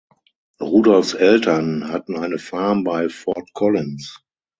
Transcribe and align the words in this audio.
Rudolphs 0.59 1.13
Eltern 1.13 1.89
hatten 1.91 2.17
eine 2.17 2.39
Farm 2.39 2.83
bei 2.83 3.07
Fort 3.07 3.51
Collins. 3.53 4.19